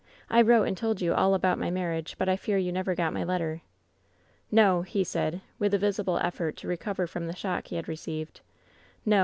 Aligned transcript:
I 0.31 0.41
wrote 0.41 0.63
and 0.63 0.75
told 0.75 0.99
you 0.99 1.13
all 1.13 1.35
about 1.35 1.59
my 1.59 1.69
mar 1.69 1.89
riage, 1.89 2.15
but 2.17 2.27
I 2.27 2.35
fear 2.35 2.57
you 2.57 2.71
never 2.71 2.95
got 2.95 3.13
my 3.13 3.23
letter.'" 3.23 3.61
'No,' 4.51 4.81
he 4.81 5.03
said, 5.03 5.41
with 5.59 5.75
a 5.75 5.77
visible 5.77 6.17
effort 6.17 6.57
to 6.57 6.67
recover 6.67 7.05
from 7.05 7.27
the 7.27 7.35
shock 7.35 7.67
he 7.67 7.75
had 7.75 7.87
received; 7.87 8.41
^o. 9.07 9.19